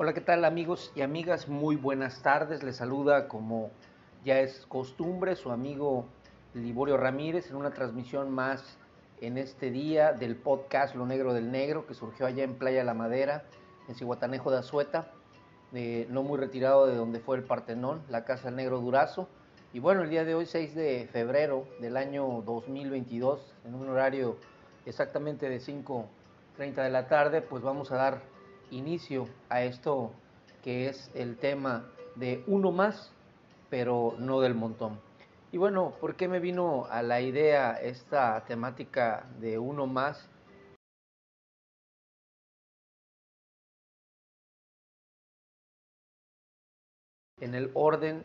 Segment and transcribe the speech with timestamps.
[0.00, 1.48] Hola, ¿qué tal amigos y amigas?
[1.48, 2.62] Muy buenas tardes.
[2.62, 3.72] Les saluda como
[4.24, 6.06] ya es costumbre su amigo
[6.54, 8.78] Liborio Ramírez en una transmisión más
[9.20, 12.94] en este día del podcast Lo Negro del Negro que surgió allá en Playa La
[12.94, 13.42] Madera,
[13.88, 15.10] en Cihuatanejo de Azueta,
[15.72, 19.28] no muy retirado de donde fue el Partenón, la Casa del Negro Durazo.
[19.72, 24.36] Y bueno, el día de hoy, 6 de febrero del año 2022, en un horario
[24.86, 28.37] exactamente de 5.30 de la tarde, pues vamos a dar
[28.70, 30.12] inicio a esto
[30.62, 33.12] que es el tema de uno más,
[33.70, 35.00] pero no del montón.
[35.50, 40.28] Y bueno, ¿por qué me vino a la idea esta temática de uno más?
[47.40, 48.24] En el orden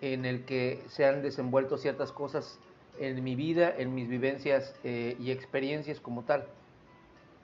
[0.00, 2.58] en el que se han desenvuelto ciertas cosas
[2.98, 6.46] en mi vida, en mis vivencias eh, y experiencias como tal.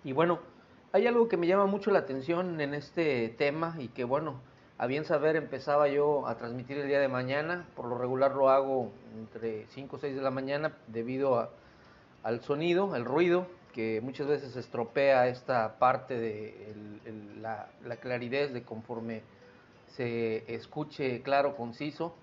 [0.04, 0.40] Y bueno,
[0.92, 4.40] hay algo que me llama mucho la atención en este tema y que bueno,
[4.78, 8.48] a bien saber empezaba yo a transmitir el día de mañana, por lo regular lo
[8.48, 11.50] hago entre 5 o 6 de la mañana debido
[12.22, 16.74] al sonido, al ruido, que muchas veces estropea esta parte de
[17.40, 17.68] la,
[18.00, 19.22] claridad de conforme
[19.88, 22.14] se escuche claro, conciso.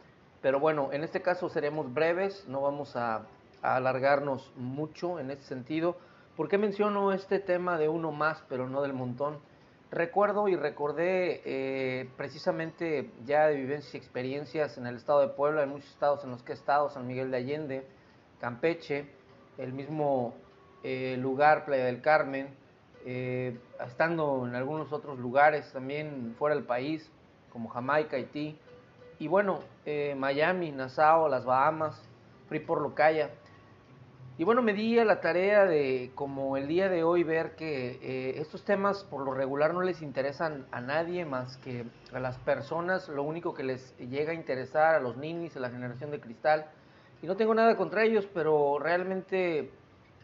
[0.42, 3.26] Pero bueno, en este caso seremos breves, no vamos a,
[3.62, 5.98] a alargarnos mucho en este sentido
[6.36, 9.40] ¿Por qué menciono este tema de uno más, pero no del montón?
[9.90, 15.64] Recuerdo y recordé eh, precisamente ya de vivencias y experiencias en el estado de Puebla,
[15.64, 17.88] en muchos estados en los que he estado, San Miguel de Allende,
[18.42, 19.08] Campeche,
[19.58, 20.34] el mismo
[20.84, 22.50] eh, lugar, Playa del Carmen,
[23.06, 27.10] eh, estando en algunos otros lugares también fuera del país,
[27.54, 28.60] como Jamaica, Haití,
[29.20, 29.62] y bueno,
[30.18, 31.98] Miami, Nassau, las Bahamas,
[32.50, 33.30] Freeport, Locaya.
[34.38, 38.00] Y bueno, me di a la tarea de, como el día de hoy, ver que
[38.02, 42.38] eh, estos temas por lo regular no les interesan a nadie más que a las
[42.40, 46.20] personas, lo único que les llega a interesar a los ninis, a la generación de
[46.20, 46.66] cristal.
[47.22, 49.72] Y no tengo nada contra ellos, pero realmente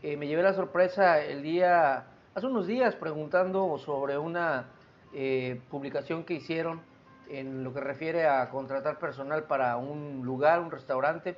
[0.04, 2.04] eh, me llevé la sorpresa el día,
[2.36, 4.66] hace unos días, preguntando sobre una
[5.14, 6.82] eh, publicación que hicieron
[7.30, 11.38] en lo que refiere a contratar personal para un lugar, un restaurante.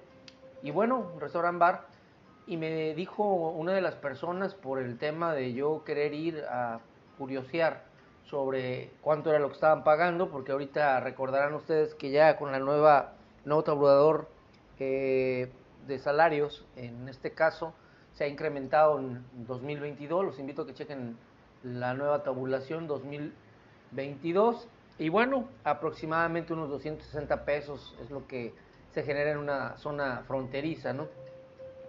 [0.63, 1.92] Y bueno, un restaurant bar
[2.45, 6.79] y me dijo una de las personas por el tema de yo querer ir a
[7.17, 7.83] curiosear
[8.25, 12.59] sobre cuánto era lo que estaban pagando, porque ahorita recordarán ustedes que ya con la
[12.59, 13.13] nueva
[13.45, 14.27] nuevo tabulador
[14.79, 15.49] eh,
[15.87, 17.73] de salarios, en este caso,
[18.13, 20.25] se ha incrementado en 2022.
[20.25, 21.17] Los invito a que chequen
[21.63, 24.67] la nueva tabulación 2022.
[24.99, 28.53] Y bueno, aproximadamente unos 260 pesos es lo que
[28.91, 31.07] se genera en una zona fronteriza, ¿no?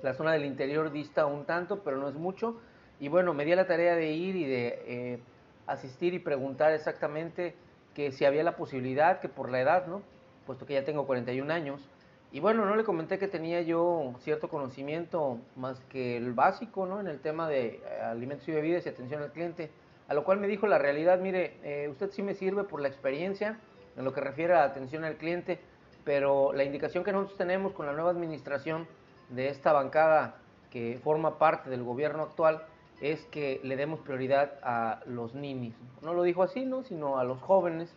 [0.04, 2.60] La zona del interior dista un tanto, pero no es mucho.
[3.00, 5.18] Y bueno, me di la tarea de ir y de eh,
[5.66, 7.54] asistir y preguntar exactamente
[7.94, 10.02] que si había la posibilidad, que por la edad, ¿no?
[10.44, 11.88] Puesto que ya tengo 41 años.
[12.32, 17.00] Y bueno, no le comenté que tenía yo cierto conocimiento más que el básico, ¿no?
[17.00, 19.70] En el tema de eh, alimentos y bebidas y atención al cliente.
[20.08, 22.88] A lo cual me dijo la realidad, mire, eh, usted sí me sirve por la
[22.88, 23.58] experiencia
[23.96, 25.60] en lo que refiere a atención al cliente,
[26.04, 28.86] pero la indicación que nosotros tenemos con la nueva administración
[29.30, 30.36] de esta bancada
[30.70, 32.66] que forma parte del gobierno actual
[33.00, 35.74] es que le demos prioridad a los ninis.
[36.02, 36.82] No lo dijo así, ¿no?
[36.82, 37.94] sino a los jóvenes,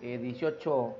[0.00, 0.94] 18 eh,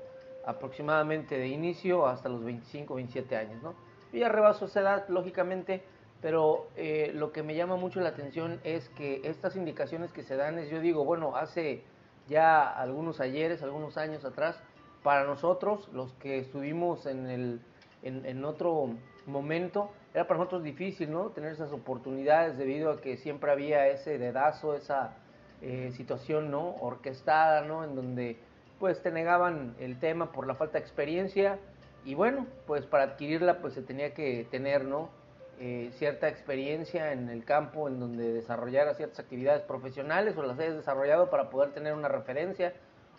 [0.45, 3.61] aproximadamente de inicio hasta los 25, 27 años.
[3.61, 3.73] ¿no?
[4.11, 5.83] Yo ya rebaso esa edad, lógicamente,
[6.21, 10.35] pero eh, lo que me llama mucho la atención es que estas indicaciones que se
[10.35, 11.83] dan es, yo digo, bueno, hace
[12.27, 14.59] ya algunos ayeres, algunos años atrás,
[15.03, 17.61] para nosotros, los que estuvimos en, el,
[18.01, 18.89] en, en otro
[19.25, 21.29] momento era para nosotros difícil, ¿no?
[21.29, 25.15] Tener esas oportunidades debido a que siempre había ese dedazo, esa
[25.61, 26.75] eh, situación, ¿no?
[26.75, 27.83] Orquestada, ¿no?
[27.83, 28.37] En donde
[28.79, 31.59] pues te negaban el tema por la falta de experiencia
[32.03, 35.09] y bueno, pues para adquirirla pues se tenía que tener, ¿no?
[35.57, 40.75] Eh, cierta experiencia en el campo en donde desarrollara ciertas actividades profesionales o las hayas
[40.75, 42.73] desarrollado para poder tener una referencia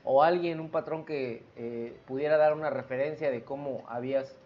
[0.05, 4.37] o alguien, un patrón que eh, pudiera dar una referencia de cómo habías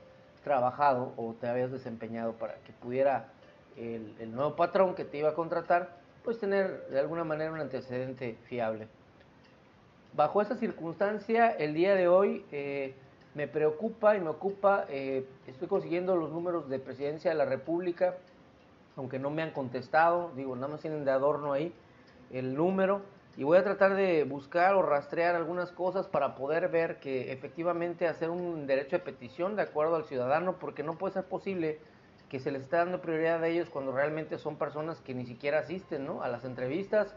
[0.45, 3.29] trabajado o te habías desempeñado para que pudiera
[3.77, 8.37] el, nuevo patrón que te iba a contratar, pues tener de alguna manera un antecedente
[8.45, 8.89] fiable.
[10.13, 12.95] Bajo esa circunstancia, el día de hoy eh,
[13.35, 18.17] me preocupa y me ocupa, eh, estoy consiguiendo los números de presidencia de la República,
[18.97, 21.73] aunque no me han contestado, digo, nada más tienen de adorno ahí
[22.33, 23.03] el número,
[23.37, 28.07] y voy a tratar de buscar o rastrear algunas cosas para poder ver que efectivamente
[28.07, 31.79] hacer un derecho de petición de acuerdo al ciudadano, porque no puede ser posible
[32.29, 35.59] que se les esté dando prioridad a ellos cuando realmente son personas que ni siquiera
[35.59, 36.23] asisten ¿no?
[36.23, 37.15] a las entrevistas,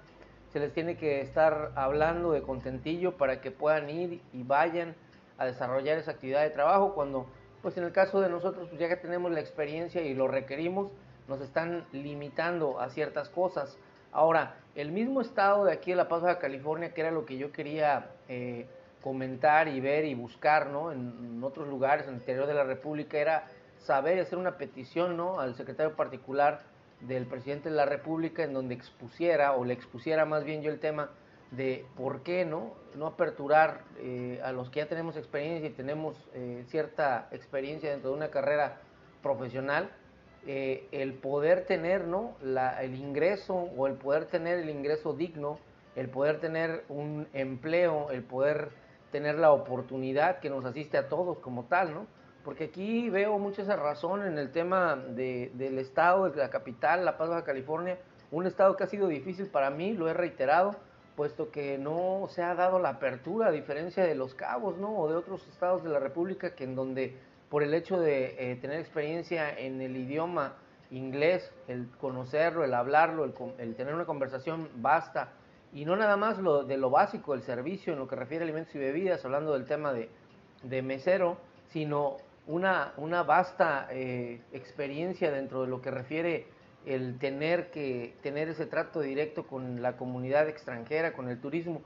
[0.51, 4.95] se les tiene que estar hablando de contentillo para que puedan ir y vayan
[5.37, 7.27] a desarrollar esa actividad de trabajo cuando
[7.61, 10.91] pues en el caso de nosotros pues ya que tenemos la experiencia y lo requerimos
[11.27, 13.77] nos están limitando a ciertas cosas
[14.13, 17.37] ahora el mismo estado de aquí de La Paz, Baja California que era lo que
[17.37, 18.67] yo quería eh,
[19.01, 20.91] comentar y ver y buscar ¿no?
[20.91, 23.47] en, otros lugares en el interior de la República era
[23.79, 25.39] saber y hacer una petición ¿no?
[25.39, 26.61] al secretario particular
[27.01, 30.79] del presidente de la República en donde expusiera o le expusiera más bien yo el
[30.79, 31.09] tema
[31.51, 36.15] de por qué no, no aperturar eh, a los que ya tenemos experiencia y tenemos
[36.33, 38.77] eh, cierta experiencia dentro de una carrera
[39.21, 39.91] profesional,
[40.45, 42.35] eh, el poder tener ¿no?
[42.81, 45.57] El ingreso o el poder tener el ingreso digno,
[45.95, 48.69] el poder tener un empleo, el poder
[49.11, 52.07] tener la oportunidad que nos asiste a todos como tal, ¿no?
[52.43, 57.05] Porque aquí veo mucha esa razón en el tema de, del estado, de la capital,
[57.05, 57.97] La Paz, Baja California,
[58.31, 60.75] un estado que ha sido difícil para mí, lo he reiterado,
[61.15, 64.97] puesto que no se ha dado la apertura, a diferencia de los cabos, ¿no?
[64.97, 67.15] O de otros estados de la República, que en donde
[67.53, 70.55] por el hecho de eh, tener experiencia en el idioma
[70.89, 75.33] inglés, el conocerlo, el hablarlo, el, tener una conversación basta,
[75.71, 78.45] y no nada más lo, de lo básico, el servicio en lo que refiere a
[78.45, 80.09] alimentos y bebidas, hablando del tema de,
[80.63, 81.37] de mesero,
[81.69, 82.17] sino
[82.47, 86.47] una, una vasta eh, experiencia dentro de lo que refiere
[86.87, 91.83] el tener que tener ese trato directo con la comunidad extranjera, con el turismo,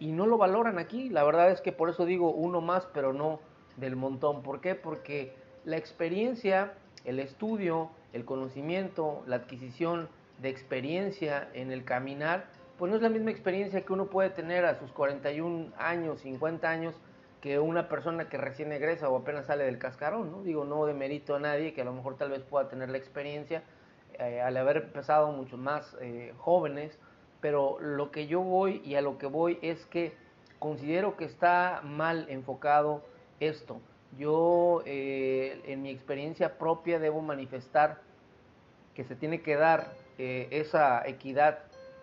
[0.00, 1.08] y no lo valoran aquí.
[1.08, 4.42] La verdad es que por eso digo uno más, pero no del montón.
[4.42, 4.74] ¿Por qué?
[4.74, 5.34] Porque
[5.64, 6.74] la experiencia,
[7.04, 10.08] el estudio, el conocimiento, la adquisición
[10.40, 12.46] de experiencia en el caminar,
[12.78, 16.68] pues no es la misma experiencia que uno puede tener a sus 41 años, 50
[16.68, 16.94] años,
[17.40, 20.42] que una persona que recién egresa o apenas sale del cascarón, ¿no?
[20.42, 22.96] Digo, no de mérito a nadie que a lo mejor tal vez pueda tener la
[22.96, 23.62] experiencia,
[24.18, 26.98] eh, al haber empezado mucho más eh, jóvenes,
[27.40, 30.14] pero lo que yo voy y a lo que voy es que
[30.58, 33.02] considero que está mal enfocado
[33.40, 33.80] esto.
[34.18, 38.00] Yo eh, en mi experiencia propia debo manifestar
[38.94, 41.58] que se tiene que dar esa equidad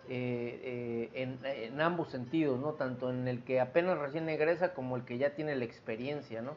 [0.10, 2.74] en, en, ambos sentidos, ¿no?
[2.74, 6.56] Tanto en el que apenas recién egresa como el que ya tiene la experiencia, ¿no?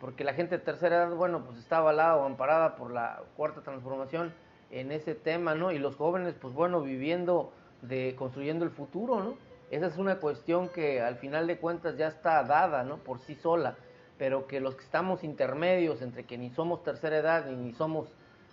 [0.00, 3.62] Porque la gente de tercera edad, bueno, pues está avalada o amparada por la cuarta
[3.62, 4.32] transformación
[4.70, 5.72] en ese tema, ¿no?
[5.72, 7.52] Y los jóvenes, pues bueno, viviendo
[7.82, 9.38] de construyendo el futuro, ¿no?
[9.70, 12.98] Esa es una cuestión que al final de cuentas ya está dada, ¿no?
[12.98, 13.76] Por sí sola,
[14.18, 18.08] pero que los que estamos intermedios entre que ni somos tercera edad ni somos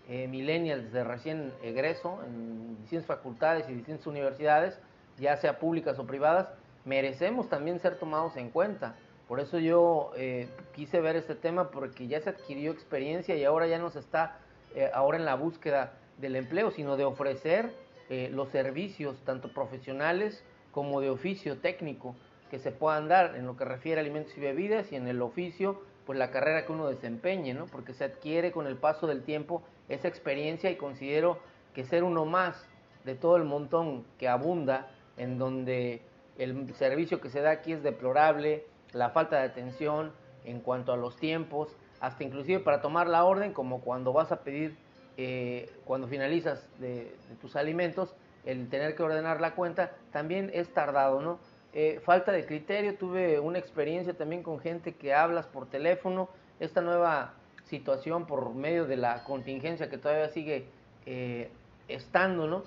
[0.08, 4.78] eh, millennials de recién egreso en distintas facultades y distintas universidades,
[5.18, 6.50] ya sea públicas o privadas,
[6.86, 8.96] merecemos también ser tomados en cuenta.
[9.28, 13.68] Por eso yo eh, quise ver este tema porque ya se adquirió experiencia y ahora
[13.68, 14.38] ya nos está,
[14.76, 17.72] eh, ahora en la búsqueda del empleo, sino de ofrecer
[18.10, 22.16] eh, los servicios tanto profesionales como de oficio técnico
[22.54, 25.24] que se puedan dar en lo que refiere a alimentos y bebidas y en el
[25.24, 27.66] oficio, pues la carrera que uno desempeñe, ¿no?
[27.66, 31.40] Porque se adquiere con el paso del tiempo esa experiencia y considero
[31.74, 32.70] que ser uno más
[33.06, 36.04] de todo el montón que abunda, en donde
[36.38, 40.12] el servicio que se da aquí es deplorable, la falta de atención
[40.46, 44.44] en cuanto a los tiempos, hasta inclusive para tomar la orden, como cuando vas a
[44.44, 44.78] pedir
[45.18, 48.14] eh, cuando finalizas de, tus alimentos,
[48.46, 51.40] el tener que ordenar la cuenta también es tardado, ¿no?
[51.74, 56.82] Eh, falta de criterio, tuve una experiencia también con gente que hablas por teléfono, esta
[56.82, 57.34] nueva
[57.66, 60.68] situación por medio de la contingencia que todavía sigue
[61.06, 61.50] eh,
[61.88, 62.64] estando, ¿no?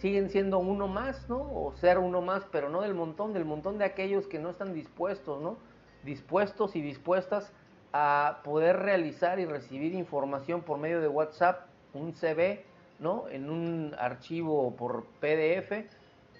[0.00, 1.36] siguen siendo uno más, ¿no?
[1.36, 4.74] O ser uno más, pero no del montón, del montón de aquellos que no están
[4.74, 5.56] dispuestos, ¿no?
[6.02, 7.52] Dispuestos y dispuestas
[7.92, 12.64] a poder realizar y recibir información por medio de WhatsApp, un CV,
[12.98, 13.28] ¿no?
[13.28, 15.86] En un archivo por PDF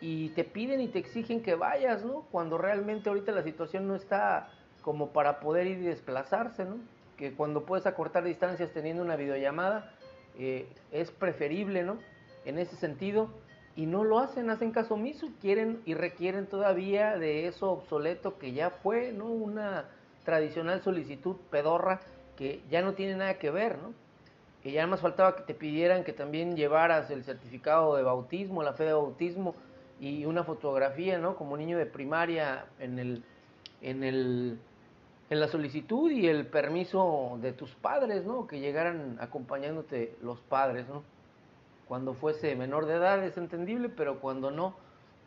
[0.03, 2.27] y te piden y te exigen que vayas, ¿no?
[2.33, 4.51] Cuando realmente ahorita la situación no está
[4.83, 6.79] como para poder ir y desplazarse, ¿no?
[7.17, 9.95] Que cuando puedes acortar distancias teniendo una videollamada
[10.37, 11.99] eh, es preferible, ¿no?
[12.45, 13.31] En ese sentido
[13.77, 18.53] y no lo hacen, hacen caso omiso, quieren y requieren todavía de eso obsoleto que
[18.53, 19.27] ya fue, ¿no?
[19.27, 19.85] Una
[20.25, 22.01] tradicional solicitud pedorra
[22.37, 23.95] que ya no tiene nada que ver, ¿no?
[24.65, 28.73] Que ya más faltaba que te pidieran que también llevaras el certificado de bautismo, la
[28.73, 29.55] fe de bautismo
[30.03, 31.37] y una fotografía, ¿no?
[31.37, 33.23] Como niño de primaria en el
[33.81, 34.59] en el
[35.31, 38.49] en la solicitud y el permiso de tus padres, ¿no?
[38.49, 41.05] Que llegaran acompañándote los padres, ¿no?
[41.87, 44.75] Cuando fuese menor de edad es entendible, pero cuando no,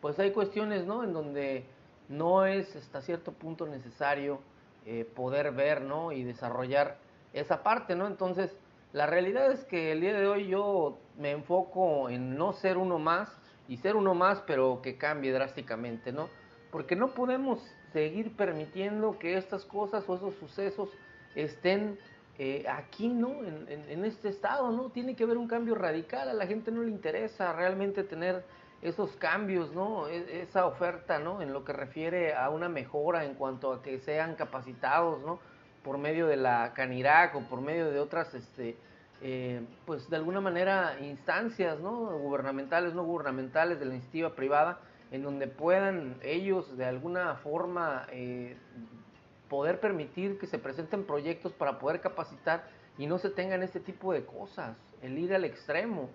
[0.01, 1.05] pues hay cuestiones, ¿no?
[1.05, 1.63] En donde
[2.10, 4.41] no es hasta cierto punto necesario
[4.86, 6.12] eh, poder ver, ¿no?
[6.12, 6.98] Y desarrollar
[7.32, 8.08] esa parte, ¿no?
[8.08, 8.51] Entonces,
[8.91, 13.00] la realidad es que el día de hoy yo me enfoco en no ser uno
[13.00, 13.29] más,
[13.67, 16.29] y ser uno más, pero que cambie drásticamente, ¿no?
[16.72, 17.60] Porque no podemos
[17.93, 20.89] seguir permitiendo que estas cosas o esos sucesos
[21.36, 21.98] estén
[22.38, 23.43] eh, aquí, ¿no?
[23.45, 24.89] En, este estado, ¿no?
[24.89, 28.43] Tiene que haber un cambio radical, a la gente no le interesa realmente tener
[28.81, 30.10] esos cambios, ¿no?
[30.10, 31.41] E, esa oferta, ¿no?
[31.41, 35.39] En lo que refiere a una mejora en cuanto a que sean capacitados, ¿no?
[35.81, 38.75] Por medio de la Canirac o por medio de otras, este,
[39.27, 42.15] eh, pues de alguna manera instancias, ¿no?
[42.20, 44.77] Gubernamentales, no gubernamentales, de la iniciativa privada,
[45.10, 48.55] en donde puedan ellos de alguna forma eh,
[49.50, 52.67] poder permitir que se presenten proyectos para poder capacitar
[53.00, 56.12] y no se tengan este tipo de cosas, el ir al extremo,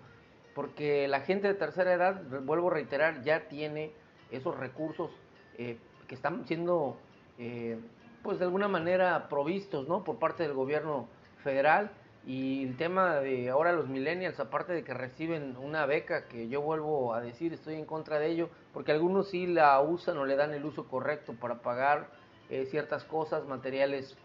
[0.55, 3.91] porque la gente de tercera edad, vuelvo a reiterar, ya tiene
[4.31, 5.11] esos recursos
[5.57, 5.77] eh,
[6.07, 6.95] que están siendo,
[7.37, 7.77] eh,
[8.23, 10.05] pues de alguna manera provistos, ¿no?
[10.05, 11.09] Por parte del gobierno
[11.43, 11.91] federal
[12.25, 16.61] y el tema de ahora los millennials, aparte de que reciben una beca, que yo
[16.61, 20.35] vuelvo a decir, estoy en contra de ello, porque algunos sí la usan o le
[20.35, 22.07] dan el uso correcto para pagar
[22.49, 24.15] eh, ciertas cosas, materiales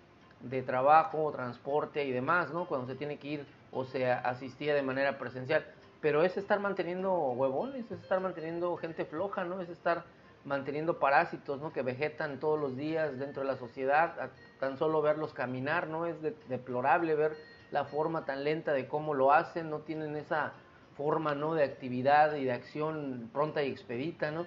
[0.40, 2.66] de trabajo, transporte y demás, ¿no?
[2.66, 5.64] Cuando se tiene que ir o se asistía de manera presencial.
[6.02, 9.62] Pero es estar manteniendo huevones, es estar manteniendo gente floja, ¿no?
[9.62, 10.04] Es estar
[10.44, 11.72] manteniendo parásitos, ¿no?
[11.72, 14.30] Que vegetan todos los días dentro de la sociedad.
[14.60, 16.04] Tan solo verlos caminar, ¿no?
[16.04, 16.16] Es
[16.48, 17.36] deplorable ver
[17.70, 20.52] la forma tan lenta de cómo lo hacen, no tienen esa
[20.96, 21.54] forma, ¿no?
[21.54, 24.46] De actividad y de acción pronta y expedita, ¿no?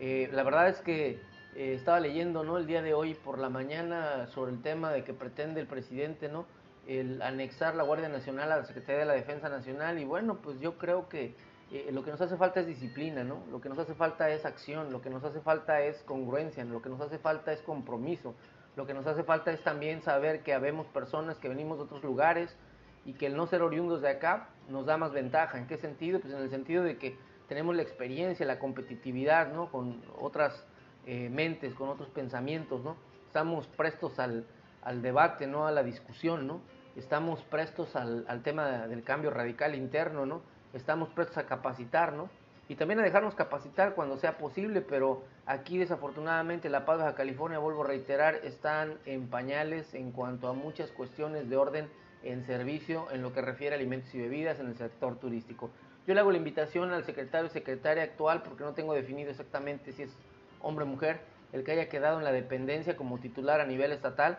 [0.00, 1.20] Eh, la verdad es que
[1.54, 2.56] eh, estaba leyendo ¿no?
[2.56, 6.28] el día de hoy por la mañana sobre el tema de que pretende el presidente
[6.28, 6.46] no
[6.88, 10.58] el anexar la Guardia Nacional a la Secretaría de la Defensa Nacional y bueno pues
[10.60, 11.34] yo creo que
[11.70, 14.46] eh, lo que nos hace falta es disciplina no lo que nos hace falta es
[14.46, 18.34] acción lo que nos hace falta es congruencia lo que nos hace falta es compromiso
[18.76, 22.02] lo que nos hace falta es también saber que habemos personas que venimos de otros
[22.02, 22.56] lugares
[23.04, 26.20] y que el no ser oriundos de acá nos da más ventaja en qué sentido
[26.20, 27.16] pues en el sentido de que
[27.48, 30.64] tenemos la experiencia la competitividad no con otras
[31.04, 32.96] eh, mentes, con otros pensamientos, ¿no?
[33.26, 34.46] Estamos prestos al,
[34.82, 35.66] al, debate, ¿no?
[35.66, 36.60] A la discusión, ¿no?
[36.94, 40.42] Estamos prestos al, al, tema del cambio radical interno, ¿no?
[40.72, 42.30] Estamos prestos a capacitar, ¿no?
[42.68, 47.58] Y también a dejarnos capacitar cuando sea posible, pero aquí desafortunadamente La Paz, Baja California,
[47.58, 51.88] vuelvo a reiterar, están en pañales en cuanto a muchas cuestiones de orden
[52.22, 55.70] en servicio en lo que refiere a alimentos y bebidas en el sector turístico.
[56.06, 59.92] Yo le hago la invitación al secretario y secretaria actual porque no tengo definido exactamente
[59.92, 60.16] si es
[60.60, 61.20] hombre o mujer,
[61.52, 64.38] el que haya quedado en la dependencia como titular a nivel estatal.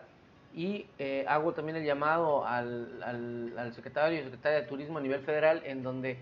[0.53, 3.01] Y eh, hago también el llamado al,
[3.57, 6.19] al, secretario y secretaria de Turismo a nivel federal, en donde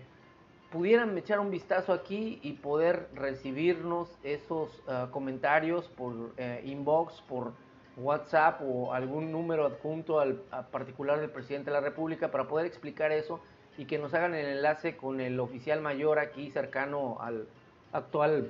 [0.72, 7.52] pudieran echar un vistazo aquí y poder recibirnos esos ah, comentarios por eh, inbox, por
[7.96, 10.36] WhatsApp o algún número adjunto al
[10.70, 13.40] particular del presidente de la República para poder explicar eso
[13.76, 17.46] y que nos hagan el enlace con el oficial mayor aquí cercano al
[17.92, 18.48] actual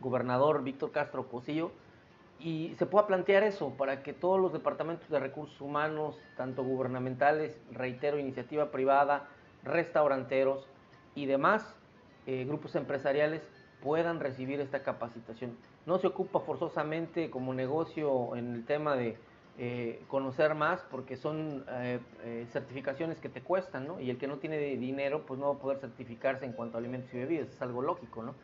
[0.00, 1.72] gobernador Víctor Castro Cosillo,
[2.40, 7.58] y se pueda plantear eso para que todos los departamentos de recursos humanos, tanto gubernamentales,
[7.70, 9.28] reitero, iniciativa privada,
[9.62, 10.66] restauranteros
[11.14, 11.76] y demás
[12.26, 13.42] eh, grupos empresariales
[13.82, 15.56] puedan recibir esta capacitación.
[15.84, 19.18] No se ocupa forzosamente como negocio en el tema de
[19.58, 22.00] eh, conocer más porque son eh,
[22.50, 24.00] certificaciones que te cuestan, ¿no?
[24.00, 26.80] Y el que no tiene dinero pues no va a poder certificarse en cuanto a
[26.80, 28.34] alimentos y bebidas, es algo lógico, ¿no?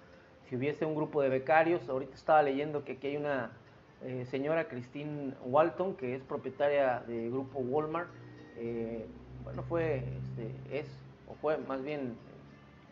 [0.49, 3.53] si hubiese un grupo de becarios, ahorita estaba leyendo que aquí hay una
[4.29, 8.09] señora Christine Walton, que es propietaria del grupo Walmart,
[9.45, 10.89] bueno, fue, este, es,
[11.29, 12.17] o fue más bien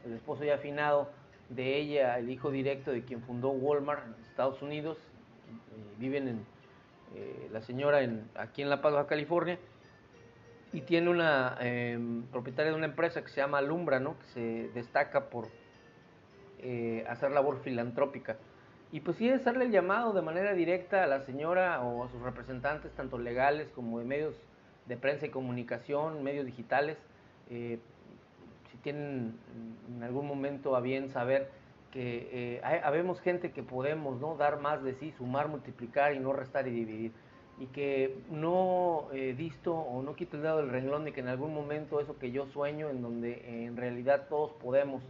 [0.09, 1.11] el esposo ya afinado
[1.49, 6.47] de ella, el hijo directo de quien fundó Walmart en Estados Unidos, eh, viven en,
[7.53, 8.01] la señora
[8.35, 9.59] aquí en La Paz, Baja California,
[10.73, 14.19] y tiene una em, propietaria de una empresa que se llama Alumbra, ¿no?
[14.19, 15.49] que se destaca por
[16.59, 18.37] eh, hacer labor filantrópica.
[18.93, 22.21] Y pues sí, hacerle el llamado de manera directa a la señora o a sus
[22.23, 24.35] representantes, tanto legales como de medios
[24.87, 26.97] de prensa y comunicación, medios digitales,
[27.51, 27.79] eh,
[28.89, 29.35] tienen
[29.95, 31.51] en algún momento a bien saber
[31.93, 34.37] que eh, habemos gente que podemos ¿no?
[34.37, 37.13] dar más de sí, sumar, multiplicar y no restar y dividir.
[37.59, 41.29] Y que no he visto o no quito el dedo del renglón de que en
[41.29, 45.03] algún momento eso que yo sueño, en donde en realidad todos podemos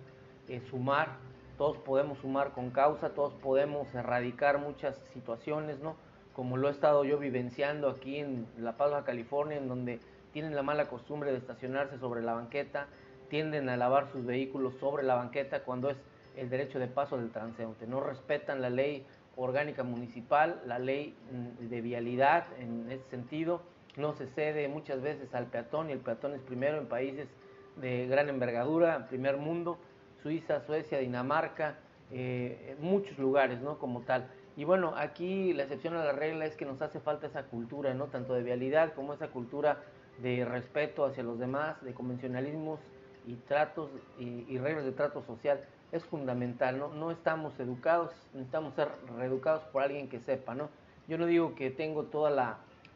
[0.70, 1.18] sumar,
[1.56, 5.94] todos podemos sumar con causa, todos podemos erradicar muchas situaciones, ¿no?
[6.32, 10.00] Como lo he estado yo vivenciando aquí en La Paz, California, en donde
[10.32, 12.88] tienen la mala costumbre de estacionarse sobre la banqueta,
[13.28, 15.96] tienden a lavar sus vehículos sobre la banqueta cuando es
[16.36, 17.86] el derecho de paso del transeúnte.
[17.86, 19.06] No respetan la ley
[19.36, 23.62] orgánica municipal, la ley mm, de vialidad en ese sentido,
[23.96, 27.28] no se cede muchas veces al peatón y el peatón es primero en países
[27.76, 29.78] de gran envergadura, primer mundo,
[30.22, 31.76] Suiza, Suecia, Dinamarca,
[32.10, 33.78] eh, muchos lugares, ¿no?
[33.78, 34.28] Como tal.
[34.56, 37.94] Y bueno, aquí la excepción a la regla es que nos hace falta esa cultura,
[37.94, 38.06] ¿no?
[38.06, 39.82] Tanto de vialidad como esa cultura
[40.20, 42.80] de respeto hacia los demás, de convencionalismos
[43.26, 45.60] y tratos y, reglas de trato social.
[45.92, 46.88] Es fundamental, ¿no?
[46.88, 50.68] No estamos educados, necesitamos ser reeducados por alguien que sepa, ¿no?
[51.08, 52.28] Yo no digo que tengo todo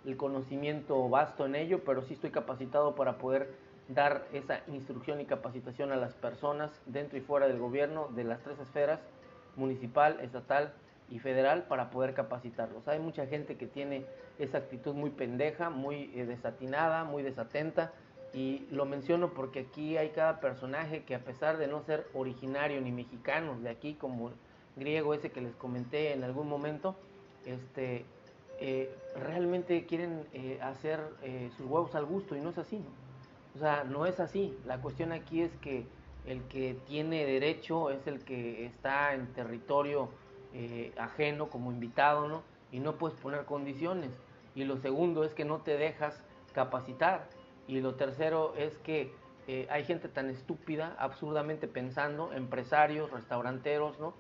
[0.05, 3.55] el conocimiento vasto en ello, pero sí estoy capacitado para poder
[3.89, 8.41] dar esa instrucción y capacitación a las personas dentro y fuera del gobierno de las
[8.43, 9.01] tres esferas,
[9.57, 10.73] municipal, estatal
[11.11, 12.89] y federal, para poder capacitarlos.
[12.89, 14.05] Hay mucha gente que tiene
[14.39, 17.93] esa actitud muy pendeja, muy eh, desatinada, muy desatenta,
[18.35, 22.81] y lo menciono porque aquí hay cada personaje que a pesar de no ser originario
[22.81, 24.31] ni mexicano de aquí, como
[24.77, 26.97] griego ese que les comenté en algún momento,
[27.45, 28.07] este,
[28.59, 31.01] eh, realmente quieren eh, hacer
[31.57, 33.03] sus huevos al gusto y no es así, ¿no?
[33.55, 34.57] O sea, no es así.
[34.65, 35.87] La cuestión aquí es que
[36.27, 40.09] el que tiene derecho es el que está en territorio
[40.55, 42.43] eh, ajeno como invitado, ¿no?
[42.71, 44.11] Y no puedes poner condiciones.
[44.55, 46.23] Y lo segundo es que no te dejas
[46.55, 47.29] capacitar.
[47.73, 49.11] Y lo tercero es que
[49.49, 54.13] eh, hay gente tan estúpida, absurdamente pensando, empresarios, restauranteros, ¿no?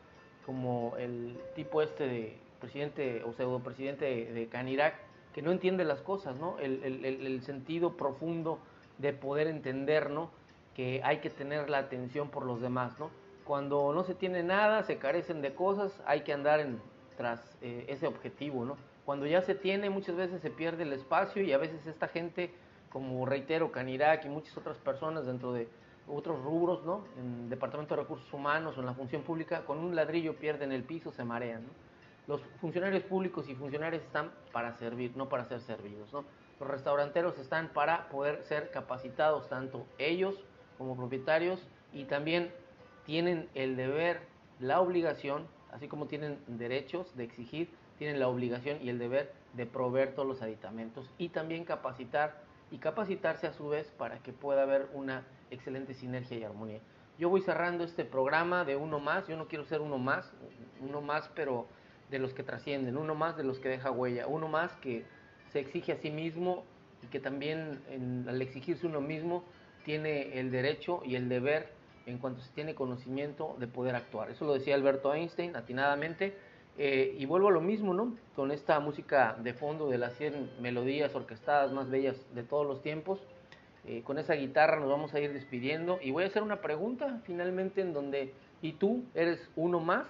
[0.47, 4.95] Como el tipo este de presidente o pseudo presidente de, de Canirac,
[5.35, 6.59] que no entiende las cosas, ¿no?
[6.61, 8.59] El, el, el sentido profundo
[8.97, 10.31] de poder entender, ¿no?
[10.75, 13.11] Que hay que tener la atención por los demás, ¿no?
[13.45, 16.81] Cuando no se tiene nada, se carecen de cosas, hay que andar en,
[17.19, 18.79] tras eh, ese objetivo, ¿no?
[19.05, 22.51] Cuando ya se tiene, muchas veces se pierde el espacio y a veces esta gente,
[22.93, 25.67] como reitero, Canirac y muchas otras personas dentro de
[26.07, 27.05] otros rubros, ¿no?
[27.17, 30.73] En el Departamento de Recursos Humanos o en la función pública, con un ladrillo pierden
[30.73, 31.71] el piso, se marean, ¿no?
[32.29, 36.25] Los funcionarios públicos y funcionarios están para servir, no para ser servidos, ¿no?
[36.61, 40.45] Los restauranteros están para poder ser capacitados, tanto ellos
[40.77, 42.53] como propietarios, y también
[43.07, 44.21] tienen el deber,
[44.61, 49.67] la obligación, así como tienen derechos de exigir, tienen la obligación y el deber de
[49.67, 54.63] proveer todos los aditamentos y también capacitar y capacitarse a su vez para que pueda
[54.63, 56.81] haber una excelente sinergia y armonía.
[57.19, 60.33] Yo voy cerrando este programa de uno más, yo no quiero ser uno más,
[60.81, 61.67] uno más pero
[62.11, 65.05] de los que trascienden, uno más de los que deja huella, uno más que
[65.53, 66.65] se exige a sí mismo
[67.03, 69.45] y que también al exigirse uno mismo
[69.85, 71.69] tiene el derecho y el deber
[72.07, 74.31] en cuanto se tiene conocimiento de poder actuar.
[74.31, 76.35] Eso lo decía Alberto Einstein atinadamente.
[76.79, 78.15] Eh, y vuelvo a lo mismo, ¿no?
[78.35, 82.83] Con esta música de fondo de las 100 melodías orquestadas más bellas de todos los
[82.83, 83.21] tiempos.
[83.85, 87.21] Eh, con esa guitarra nos vamos a ir despidiendo y voy a hacer una pregunta
[87.25, 88.33] finalmente en donde,
[88.63, 90.07] ¿y tú eres uno más,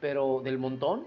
[0.00, 1.06] pero del montón?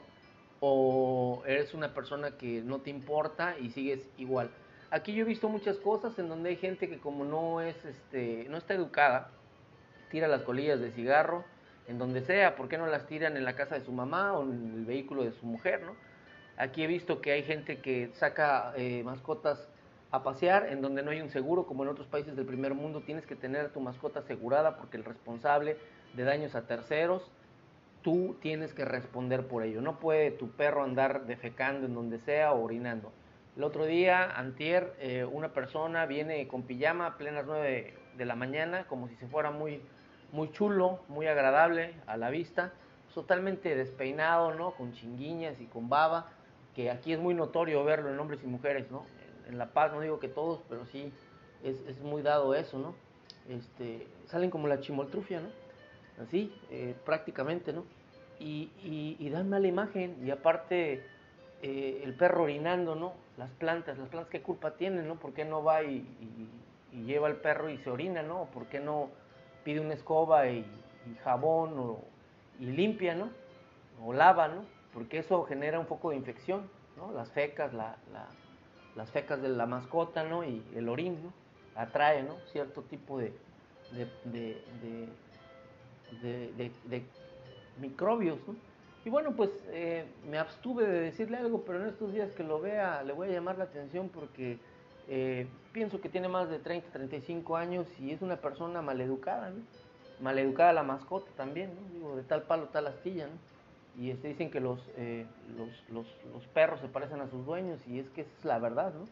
[0.62, 4.52] o eres una persona que no te importa y sigues igual.
[4.92, 8.46] Aquí yo he visto muchas cosas en donde hay gente que como no es este
[8.48, 9.32] no está educada,
[10.12, 11.44] tira las colillas de cigarro
[11.92, 14.44] en donde sea, ¿por qué no las tiran en la casa de su mamá o
[14.44, 15.94] en el vehículo de su mujer, no?
[16.58, 19.68] Aquí he visto que hay gente que saca eh, mascotas
[20.10, 23.02] a pasear en donde no hay un seguro, como en otros países del primer mundo,
[23.02, 25.78] tienes que tener tu mascota asegurada porque el responsable
[26.14, 27.30] de daños a terceros
[28.02, 29.82] tú tienes que responder por ello.
[29.82, 33.12] No puede tu perro andar defecando en donde sea o orinando.
[33.58, 38.36] El otro día, antier, eh, una persona viene con pijama a plenas 9 de la
[38.36, 39.82] mañana, como si se fuera muy,
[40.32, 42.72] muy chulo, muy agradable a la vista,
[43.14, 44.72] totalmente despeinado, ¿no?
[44.72, 46.30] Con chinguiñas y con baba,
[46.76, 49.06] que aquí es muy notorio verlo en hombres y mujeres, ¿no?
[49.48, 51.12] En La Paz, no digo que todos, pero sí
[51.64, 52.96] es, es muy dado eso, ¿no?
[53.50, 55.50] Este, salen como la chimoltrufia, ¿no?
[56.22, 57.84] así, eh, prácticamente, ¿no?
[58.40, 58.72] Y,
[59.20, 61.04] y, dan mala imagen, y aparte
[61.62, 63.14] eh, el perro orinando, ¿no?
[63.38, 65.16] Las plantas, las plantas, ¿qué culpa tienen, ¿no?
[65.16, 66.08] ¿Por qué no va y,
[66.92, 68.46] lleva el perro y se orina, ¿no?
[68.46, 69.10] ¿Por qué no
[69.64, 70.66] pide una escoba y,
[71.24, 72.00] jabón o,
[72.60, 73.30] y limpia, ¿no?
[74.04, 74.66] O lava, ¿no?
[74.94, 77.12] Porque eso genera un poco de infección, ¿no?
[77.12, 77.98] Las fecas, la,
[78.96, 80.44] las fecas de la mascota, ¿no?
[80.44, 81.34] Y el orín, ¿no?
[81.76, 82.36] Atrae, ¿no?
[82.52, 83.34] Cierto tipo de,
[84.26, 85.10] de
[86.20, 87.04] de,
[87.80, 88.40] microbios.
[89.04, 92.60] Y bueno, pues eh, me abstuve de decirle algo, pero en estos días que lo
[92.60, 94.60] vea le voy a llamar la atención porque
[95.14, 99.58] eh, pienso que tiene más de 30, 35 años y es una persona maleducada, ¿no?
[100.22, 101.94] Maleducada la mascota también, ¿no?
[101.94, 104.02] Digo, de tal palo, tal astilla, ¿no?
[104.02, 105.26] Y este, dicen que los, eh,
[105.58, 108.94] los, los, los, perros se parecen a sus dueños y es que es la verdad,
[108.94, 109.04] ¿no?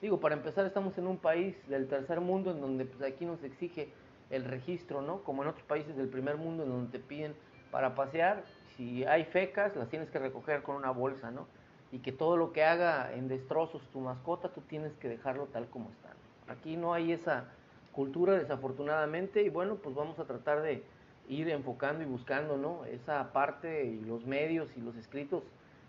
[0.00, 3.42] Digo, para empezar estamos en un país del tercer mundo en donde pues aquí nos
[3.42, 3.88] exige
[4.30, 5.24] el registro, ¿no?
[5.24, 7.34] Como en otros países del primer mundo en donde te piden
[7.72, 8.44] para pasear,
[8.76, 11.48] si hay fecas, las tienes que recoger con una bolsa, ¿no?
[11.90, 15.66] Y que todo lo que haga en destrozos tu mascota, tú tienes que dejarlo tal
[15.68, 16.10] como está.
[16.52, 17.44] Aquí no hay esa
[17.92, 20.82] cultura, desafortunadamente, y bueno, pues vamos a tratar de
[21.28, 22.84] ir enfocando y buscando, ¿no?
[22.84, 25.42] Esa parte y los medios y los escritos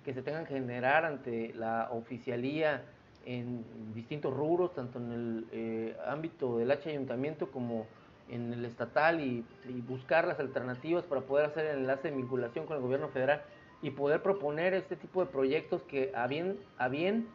[0.04, 2.84] que se tengan que generar ante la oficialía
[3.26, 7.86] en distintos rubros, tanto en el eh, ámbito del H ayuntamiento como
[8.30, 9.46] en el estatal y,
[9.88, 13.42] buscar las alternativas para poder hacer el enlace de vinculación con el gobierno federal
[13.82, 17.28] y poder proponer este tipo de proyectos que a bien, a bien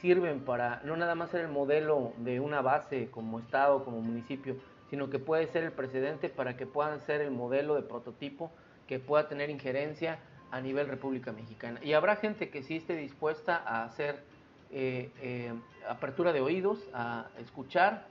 [0.00, 4.56] sirven para no nada más ser el modelo de una base como estado, como municipio,
[4.90, 8.50] sino que puede ser el precedente para que puedan ser el modelo de prototipo
[8.86, 10.18] que pueda tener injerencia
[10.50, 11.80] a nivel República Mexicana.
[11.82, 14.22] Y habrá gente que sí esté dispuesta a hacer
[14.70, 15.52] eh, eh,
[15.88, 18.06] apertura de oídos, a escuchar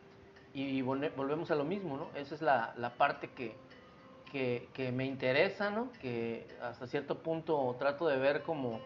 [0.53, 2.09] y volvemos a lo mismo, ¿no?
[2.19, 3.55] Esa es la, la parte que,
[4.31, 5.91] que, que, me interesa, ¿no?
[6.01, 8.79] Que hasta cierto punto trato de ver como,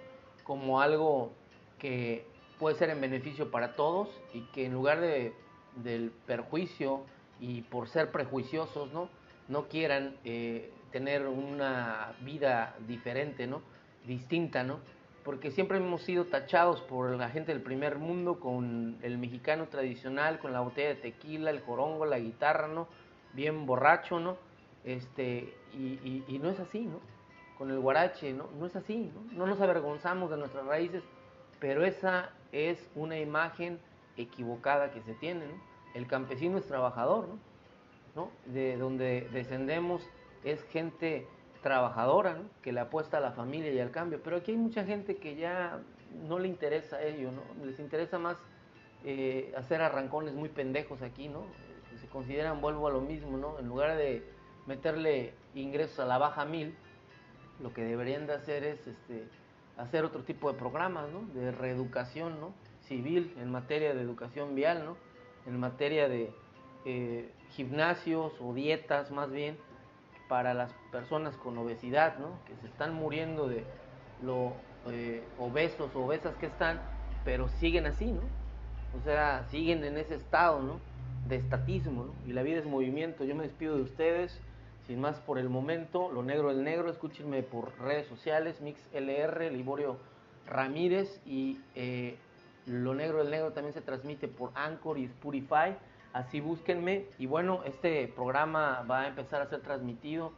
[0.43, 1.31] como algo
[1.79, 2.25] que
[2.59, 5.33] puede ser en beneficio para todos y que en lugar de,
[5.77, 7.01] del perjuicio
[7.39, 9.09] y por ser prejuiciosos, ¿no?
[9.47, 13.61] No quieran eh, tener una vida diferente, ¿no?
[14.05, 14.79] Distinta, ¿no?
[15.23, 20.39] Porque siempre hemos sido tachados por la gente del primer mundo con el mexicano tradicional,
[20.39, 22.87] con la botella de tequila, el jorongo, la guitarra, ¿no?
[23.33, 24.37] Bien borracho, ¿no?
[24.83, 26.99] Este, y, y, no es así, ¿no?
[27.57, 28.49] Con el guarache, ¿no?
[28.59, 29.37] No es así, ¿no?
[29.37, 31.03] No nos avergonzamos de nuestras raíces,
[31.59, 33.79] pero esa es una imagen
[34.17, 35.71] equivocada que se tiene, ¿no?
[35.93, 37.27] El campesino es trabajador,
[38.15, 38.29] ¿no?
[38.45, 40.01] De donde descendemos
[40.43, 41.27] es gente
[41.61, 42.43] trabajadora, ¿no?
[42.61, 44.19] que le apuesta a la familia y al cambio.
[44.23, 45.79] Pero aquí hay mucha gente que ya
[46.27, 47.65] no le interesa ello, ¿no?
[47.65, 48.37] Les interesa más
[49.05, 51.45] eh, hacer arrancones muy pendejos aquí, ¿no?
[51.99, 53.59] Se consideran, vuelvo a lo mismo, ¿no?
[53.59, 54.23] En lugar de
[54.67, 56.75] meterle ingresos a la baja mil,
[57.61, 59.25] lo que deberían de hacer es este,
[59.77, 61.21] hacer otro tipo de programas, ¿no?
[61.33, 62.53] De reeducación, ¿no?
[62.87, 64.97] Civil en materia de educación vial, ¿no?
[65.45, 66.33] En materia de
[66.85, 69.57] eh, gimnasios o dietas más bien
[70.27, 72.29] para las personas con obesidad, ¿no?
[72.45, 73.65] que se están muriendo de
[74.23, 74.53] lo
[74.87, 76.79] eh, obesos o obesas que están,
[77.25, 78.21] pero siguen así, ¿no?
[78.97, 80.79] O sea, siguen en ese estado, ¿no?
[81.27, 82.13] De estatismo, ¿no?
[82.25, 83.25] Y la vida es movimiento.
[83.25, 84.39] Yo me despido de ustedes,
[84.87, 86.11] sin más por el momento.
[86.11, 89.97] Lo negro del negro, escúchenme por redes sociales, MixLR, Liborio
[90.47, 92.17] Ramírez y eh,
[92.65, 95.75] Lo negro del negro también se transmite por Anchor y Spotify.
[96.13, 97.05] Así búsquenme.
[97.17, 100.33] Y bueno, este programa va a empezar a ser transmitido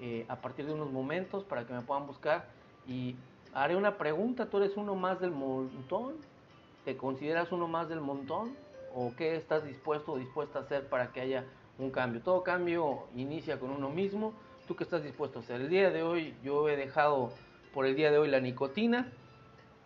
[0.00, 2.46] eh, a partir de unos momentos para que me puedan buscar.
[2.86, 3.16] Y
[3.54, 6.14] haré una pregunta, ¿tú eres uno más del montón?
[6.84, 8.54] ¿Te consideras uno más del montón?
[8.94, 11.44] ¿O qué estás dispuesto o dispuesta a hacer para que haya
[11.78, 12.20] un cambio?
[12.22, 14.34] Todo cambio inicia con uno mismo.
[14.66, 15.60] ¿Tú qué estás dispuesto a hacer?
[15.60, 17.32] El día de hoy yo he dejado
[17.72, 19.12] por el día de hoy la nicotina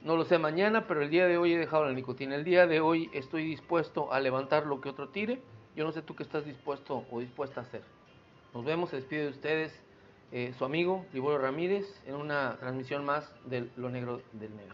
[0.01, 2.37] no lo sé mañana, pero el día de hoy he dejado la nicotina.
[2.37, 5.43] El día de hoy estoy dispuesto a levantar lo que otro tire.
[5.75, 7.83] Yo no sé tú qué estás dispuesto o dispuesta a hacer.
[8.55, 9.83] Nos vemos, se despide de ustedes
[10.31, 14.67] eh, su amigo Liborio Ramírez en una transmisión más de Lo Negro del Negro.